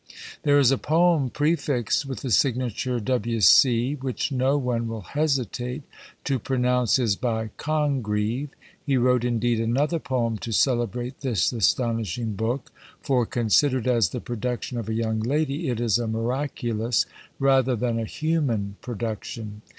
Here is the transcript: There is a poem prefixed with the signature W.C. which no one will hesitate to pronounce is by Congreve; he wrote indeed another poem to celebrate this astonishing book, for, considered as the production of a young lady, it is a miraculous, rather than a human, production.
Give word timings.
There 0.41 0.57
is 0.57 0.71
a 0.71 0.79
poem 0.79 1.29
prefixed 1.29 2.07
with 2.07 2.21
the 2.21 2.31
signature 2.31 2.99
W.C. 2.99 3.93
which 3.93 4.31
no 4.31 4.57
one 4.57 4.87
will 4.87 5.01
hesitate 5.01 5.83
to 6.23 6.39
pronounce 6.39 6.97
is 6.97 7.15
by 7.15 7.51
Congreve; 7.57 8.49
he 8.83 8.97
wrote 8.97 9.23
indeed 9.23 9.59
another 9.59 9.99
poem 9.99 10.39
to 10.39 10.51
celebrate 10.51 11.21
this 11.21 11.53
astonishing 11.53 12.33
book, 12.33 12.71
for, 12.99 13.27
considered 13.27 13.85
as 13.85 14.09
the 14.09 14.19
production 14.21 14.79
of 14.79 14.89
a 14.89 14.95
young 14.95 15.19
lady, 15.19 15.69
it 15.69 15.79
is 15.79 15.99
a 15.99 16.07
miraculous, 16.07 17.05
rather 17.37 17.75
than 17.75 17.99
a 17.99 18.05
human, 18.05 18.77
production. 18.81 19.61